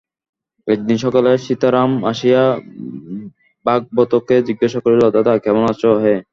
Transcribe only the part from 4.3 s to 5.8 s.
জিজ্ঞাসা করিল, দাদা, কেমন